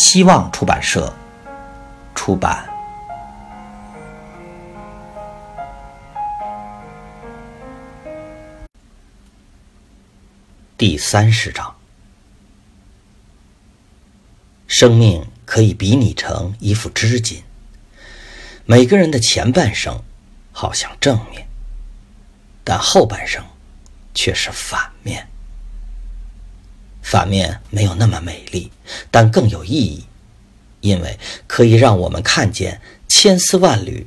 [0.00, 1.14] 希望出版社
[2.14, 2.66] 出版。
[10.78, 11.76] 第三十章：
[14.66, 17.44] 生命可以比拟成一副织锦，
[18.64, 20.02] 每个人的前半生
[20.50, 21.46] 好像正面，
[22.64, 23.44] 但后半生
[24.14, 25.28] 却是反面。
[27.10, 28.70] 反面没有那么美丽，
[29.10, 30.04] 但更有意义，
[30.80, 34.06] 因为可以让我们看见千丝万缕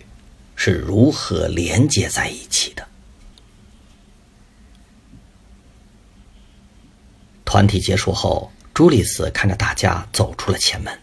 [0.55, 2.87] 是如何连接在一起的。
[7.43, 10.97] 团体结束后，朱丽斯看着大家走出了前门，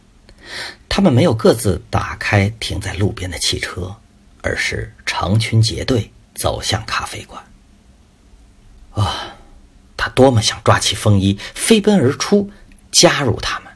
[0.89, 3.95] 他们没有各自打开停在路边的汽车，
[4.41, 7.45] 而是成群结队走向咖啡馆。
[8.93, 9.30] 啊！
[10.01, 12.51] 他多么想抓起风衣飞奔而出，
[12.91, 13.71] 加入他们。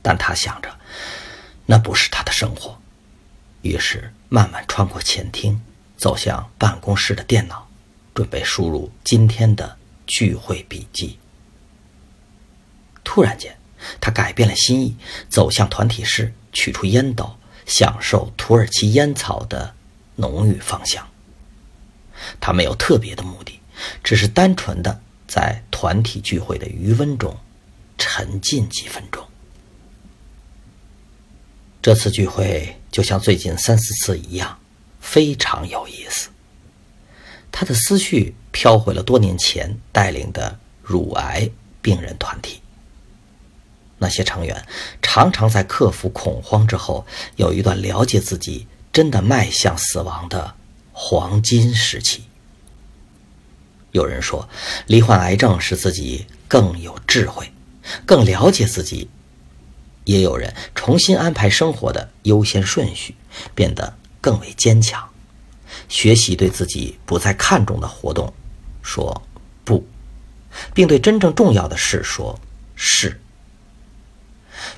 [0.00, 0.74] 但他想着，
[1.66, 2.80] 那不是他的生活，
[3.60, 5.60] 于是慢慢穿过前厅，
[5.98, 7.68] 走向办公室的电脑，
[8.14, 11.18] 准备输入今天的聚会笔记。
[13.04, 13.54] 突然间，
[14.00, 14.96] 他改变了心意，
[15.28, 19.74] 走向团体室，取出烟斗，享受土耳其烟草的
[20.16, 21.06] 浓郁芳香。
[22.40, 23.60] 他没有特别的目的。
[24.02, 27.36] 只是单纯的在团体聚会的余温中
[27.98, 29.24] 沉浸几分钟。
[31.82, 34.58] 这次聚会就像最近三四次一样，
[35.00, 36.30] 非常有意思。
[37.52, 41.48] 他的思绪飘回了多年前带领的乳癌
[41.82, 42.60] 病人团体。
[43.98, 44.66] 那些成员
[45.00, 47.06] 常常在克服恐慌之后，
[47.36, 50.54] 有一段了解自己真的迈向死亡的
[50.92, 52.24] 黄金时期。
[53.94, 54.48] 有人说，
[54.88, 57.52] 罹患癌症使自己更有智慧，
[58.04, 59.06] 更了解自己；
[60.02, 63.14] 也有人重新安排生活的优先顺序，
[63.54, 65.08] 变得更为坚强，
[65.88, 68.34] 学习对自己不再看重的活动
[68.82, 69.22] 说
[69.64, 69.86] 不，
[70.74, 72.36] 并对真正重要的事说
[72.74, 73.20] 是。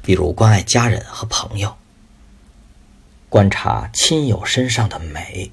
[0.02, 1.74] 比如关爱家人和朋友，
[3.30, 5.50] 观察亲友身上的美，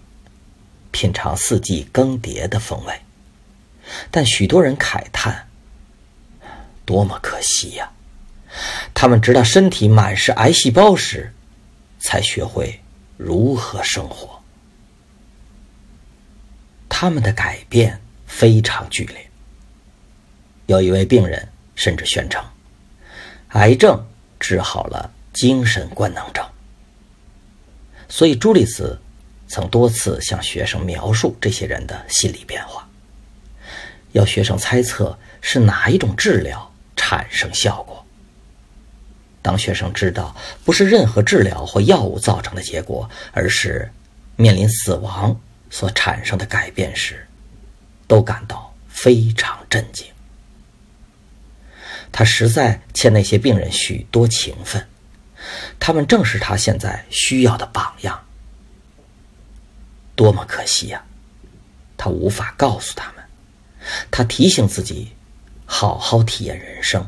[0.91, 2.93] 品尝四季更迭的风味。
[4.09, 5.47] 但许多人慨叹
[6.85, 7.91] ：“多么可惜呀！
[8.93, 11.33] 他们直到身体满是癌细胞时，
[11.99, 12.79] 才学会
[13.17, 14.39] 如何生活。
[16.87, 19.29] 他们的改变非常剧烈。
[20.67, 22.43] 有一位病人甚至宣称，
[23.49, 24.07] 癌症
[24.39, 26.45] 治好了精神官能症。
[28.07, 28.97] 所以，朱丽斯
[29.47, 32.87] 曾多次向学生描述这些人的心理变化。”
[34.13, 38.03] 要学生猜测是哪一种治疗产生效果。
[39.41, 43.91] 当学生知道不是任何治疗或药物造成的结果，而是
[44.37, 45.37] 面临死亡
[45.69, 47.27] 所产生的改变时，
[48.07, 50.07] 都感到非常震惊。
[52.11, 54.87] 他实在欠那些病人许多情分，
[55.79, 58.23] 他们正是他现在需要的榜样。
[60.15, 61.03] 多么可惜呀！
[61.97, 63.22] 他无法告诉他们。
[64.09, 65.11] 他提醒自己，
[65.65, 67.07] 好好体验人生，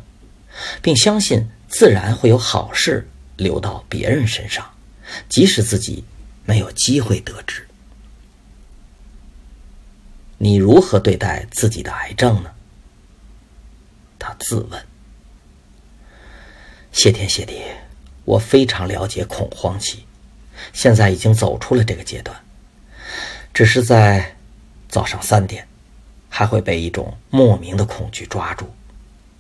[0.81, 4.73] 并相信自然会有好事流到别人身上，
[5.29, 6.03] 即使自己
[6.45, 7.67] 没有机会得知。
[10.37, 12.51] 你如何对待自己的癌症呢？
[14.19, 14.85] 他自问。
[16.91, 17.61] 谢天谢地，
[18.23, 20.05] 我非常了解恐慌期，
[20.73, 22.35] 现在已经走出了这个阶段，
[23.53, 24.35] 只是在
[24.87, 25.67] 早上三点。
[26.37, 28.66] 还会被一种莫名的恐惧抓住，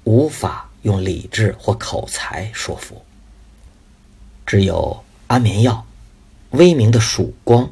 [0.05, 3.03] 无法用理智或口才说服。
[4.45, 5.85] 只有安眠药、
[6.51, 7.69] 微明的曙光，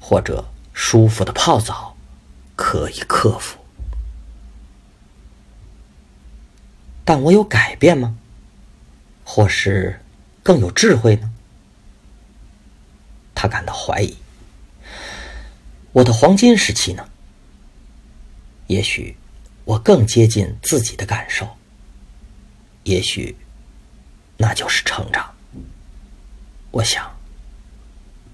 [0.00, 0.42] 或者
[0.72, 1.94] 舒服的泡澡，
[2.56, 3.58] 可以克服。
[7.04, 8.16] 但我有改变吗？
[9.22, 10.00] 或是
[10.42, 11.30] 更有智慧呢？
[13.34, 14.16] 他感到怀疑。
[15.92, 17.06] 我的黄金时期呢？
[18.66, 19.16] 也许
[19.64, 21.48] 我更接近自己的感受，
[22.84, 23.36] 也许
[24.36, 25.34] 那就是成长。
[26.70, 27.16] 我想，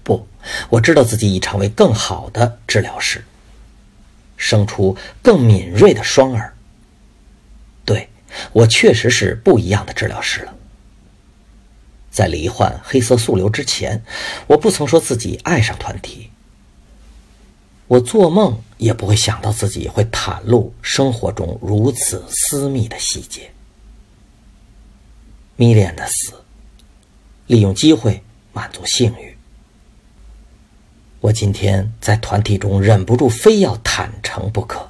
[0.03, 0.27] 不，
[0.69, 3.25] 我知道自己已成为更好的治疗师，
[4.37, 6.55] 生出更敏锐的双耳。
[7.83, 8.09] 对，
[8.53, 10.55] 我确实是不一样的治疗师了。
[12.09, 14.03] 在罹患黑色素瘤之前，
[14.47, 16.31] 我不曾说自己爱上团体。
[17.89, 23.51] 我做梦也不会想到自己会袒露生活中如此私密的细节。
[25.55, 26.35] 迷恋的死，
[27.47, 28.21] 利用机会
[28.53, 29.35] 满足性欲。
[31.19, 34.87] 我今天在团体中忍不住非要坦诚不可。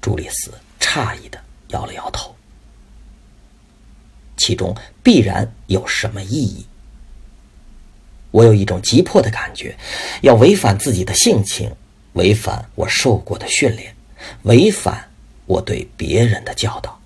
[0.00, 0.50] 朱丽斯
[0.80, 1.38] 诧异的
[1.68, 2.34] 摇了摇头，
[4.38, 6.66] 其中必然有什么意义。
[8.36, 9.74] 我有一种急迫的感觉，
[10.20, 11.74] 要违反自己的性情，
[12.12, 13.96] 违反我受过的训练，
[14.42, 15.08] 违反
[15.46, 17.00] 我对别人的教导。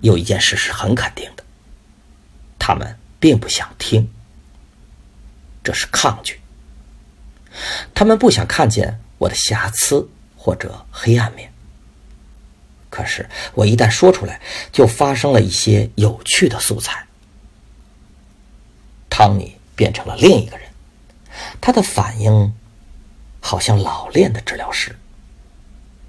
[0.00, 1.44] 有一件事是很肯定的，
[2.58, 4.10] 他们并不想听，
[5.62, 6.40] 这是抗拒。
[7.94, 11.52] 他们不想看见我的瑕疵或者黑暗面。
[12.88, 14.40] 可是我一旦说出来，
[14.72, 17.04] 就发生了一些有趣的素材。
[19.20, 20.66] 汤尼变成了另一个人，
[21.60, 22.54] 他的反应
[23.38, 24.98] 好像老练的治疗师。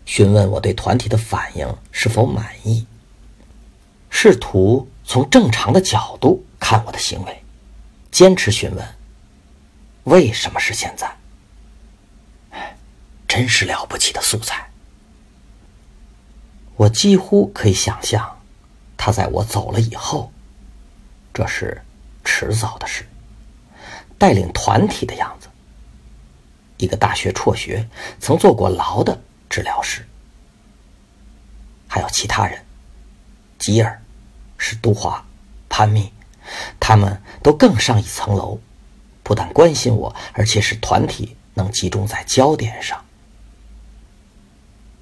[0.06, 2.88] 询问我对团体的反应是否满意，
[4.10, 7.44] 试图从正常的角度看我的行为，
[8.12, 8.96] 坚持询问
[10.06, 11.13] 为什么是现在。
[13.28, 14.69] 真是了不起的素材。
[16.78, 18.40] 我几乎可以想象，
[18.96, 20.31] 他在我走了以后，
[21.34, 21.81] 这是。
[22.31, 23.06] 迟早的事。
[24.18, 25.50] 带领团体的样子，
[26.78, 27.86] 一个大学辍学、
[28.19, 29.19] 曾坐过牢的
[29.50, 30.07] 治疗师，
[31.89, 32.63] 还有其他人，
[33.60, 34.01] 吉尔、
[34.57, 35.25] 史都华、
[35.68, 36.13] 潘密，
[36.80, 38.60] 他们都更上一层楼，
[39.24, 43.04] 不但关心我，而且使团体能集中在焦点上。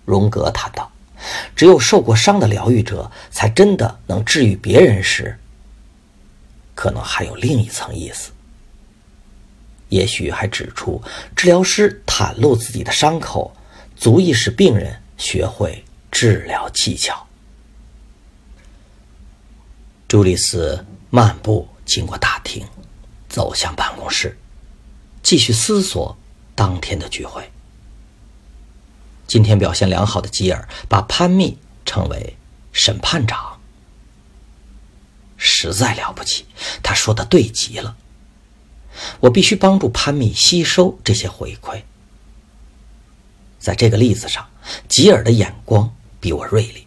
[0.05, 0.91] 荣格谈到，
[1.55, 5.37] 只有受过伤的疗愈者，才真的能治愈别人时。
[6.79, 8.31] 可能还有另一层意思，
[9.89, 11.03] 也许还指出，
[11.35, 13.53] 治疗师袒露自己的伤口，
[13.97, 17.27] 足以使病人学会治疗技巧。
[20.07, 22.65] 朱丽斯漫步经过大厅，
[23.27, 24.37] 走向办公室，
[25.21, 26.17] 继续思索
[26.55, 27.51] 当天的聚会。
[29.27, 32.37] 今天表现良好的吉尔把潘密称为
[32.71, 33.58] 审判长。
[35.39, 36.45] 实在了不起，
[36.83, 37.95] 他说的对极了。
[39.21, 41.81] 我必须帮助潘米吸收这些回馈。
[43.57, 44.47] 在这个例子上，
[44.89, 46.85] 吉尔的眼光比我锐利。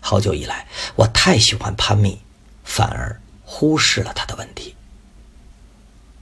[0.00, 2.20] 好久以来，我太喜欢潘米，
[2.64, 4.74] 反而忽视了他的问题。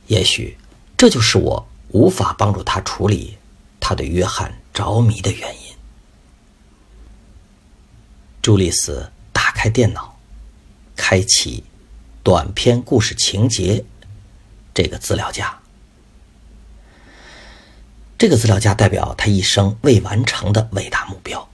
[0.09, 0.59] 也许
[0.97, 3.39] 这就是我无法帮助他处理
[3.79, 5.77] 他对约翰着迷的原因。
[8.43, 10.18] 朱丽斯打开电脑。
[10.99, 11.65] 开启
[12.25, 13.85] 短篇故事情节
[14.75, 15.59] 这个资料夹。
[18.19, 21.49] 这个资料夹代表他一生未完成的伟大目标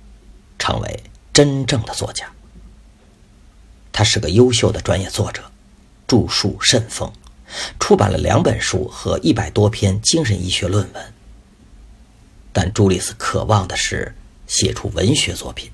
[0.60, 2.30] ——成为真正的作家。
[3.90, 5.50] 他是个优秀的专业作者，
[6.06, 7.10] 著述甚丰，
[7.80, 11.12] 出版了两本书和一百多篇精神医学论文。
[12.52, 14.14] 但朱丽斯渴望的是
[14.46, 15.72] 写出文学作品。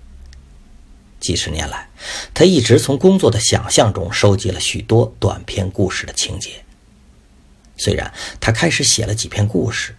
[1.28, 1.86] 几十年来，
[2.32, 6.64] 他一直从工作的想象中收集了许多短篇故事的情节。
[7.76, 9.94] 虽然他开始写了几篇故事，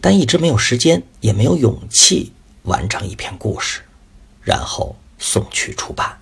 [0.00, 2.32] 但一直没有时间，也没有勇气
[2.62, 3.80] 完成一篇故事，
[4.40, 6.16] 然后送去出版。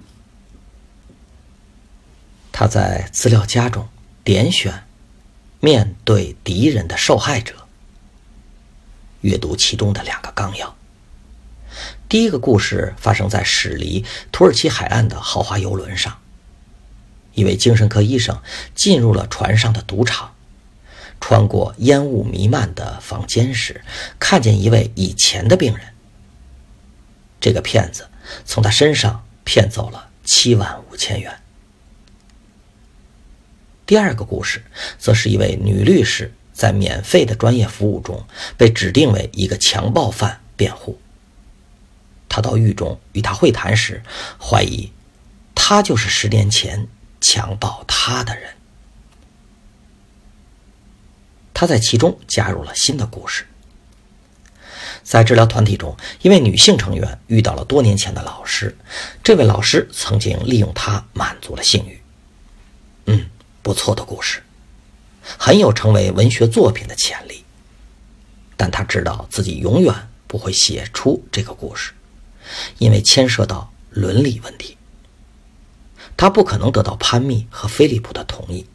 [2.51, 3.87] 他在资料夹中
[4.25, 4.85] 点选
[5.61, 7.53] “面对敌人的受害者”，
[9.21, 10.75] 阅读其中的两个纲要。
[12.09, 16.19] 第一个故事发生在驶离土耳其海岸的豪华游轮上。
[17.35, 18.41] 一位精神科医生
[18.75, 20.35] 进入了船上的赌场，
[21.21, 23.83] 穿过烟雾弥漫的房间时，
[24.19, 25.89] 看见一位以前的病人。
[27.39, 28.09] 这个骗子
[28.45, 31.39] 从他身上骗走了七万五千元。
[33.85, 34.65] 第二个故事
[34.99, 40.99] 则是一位女律师在免费的专业服务中被指定为一个强暴犯辩护。
[42.37, 44.03] 他到狱中与他会谈时，
[44.39, 44.93] 怀疑
[45.55, 46.87] 他就是十年前
[47.19, 48.53] 强暴他的人。
[51.55, 53.47] 他在其中加入了新的故事。
[55.03, 58.77] 在治疗团体中，一位女性成员遇到了多年前的老师，
[59.25, 62.03] 这位老师曾经利用她满足了性欲。
[63.07, 63.31] 嗯，
[63.63, 64.43] 不错的故事，
[65.23, 67.43] 很有成为文学作品的潜力。
[68.59, 69.95] 但他知道自己永远
[70.27, 71.93] 不会写出这个故事，
[72.79, 74.77] 因为牵涉到伦理问题。
[76.17, 78.67] 他不可能得到潘蜜和菲利普的同意。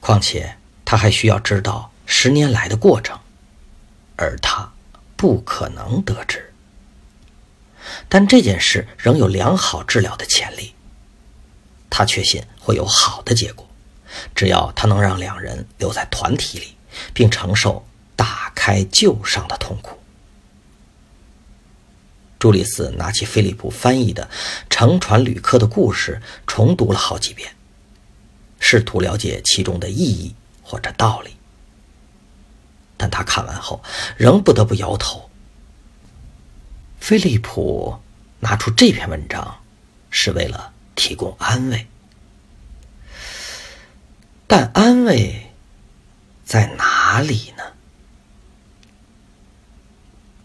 [0.00, 3.18] 况且他还需要知道十年来的过程。
[4.18, 4.72] 而他
[5.14, 6.50] 不可能得知，
[8.08, 10.74] 但这件事仍有良好治疗的潜力。
[11.90, 13.68] 他确信会有好的结果，
[14.34, 16.76] 只要他能让两人留在团体里，
[17.12, 17.86] 并承受
[18.16, 19.98] 打开旧伤的痛苦。
[22.38, 24.24] 朱丽斯拿起菲利普翻译的
[24.68, 27.50] 《乘船旅客的故事》，重读了好几遍，
[28.60, 31.30] 试图了解其中的意义或者道理。
[32.98, 33.82] 但他看完后
[34.16, 35.30] 仍不得不摇头。
[36.98, 37.98] 菲利普
[38.40, 39.58] 拿出这篇文章，
[40.10, 41.86] 是为了提供安慰，
[44.46, 45.52] 但安慰
[46.44, 47.52] 在哪里？